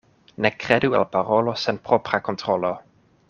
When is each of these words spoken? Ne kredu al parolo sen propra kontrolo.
Ne 0.45 0.49
kredu 0.63 0.89
al 0.99 1.05
parolo 1.17 1.55
sen 1.65 1.81
propra 1.89 2.21
kontrolo. 2.31 2.73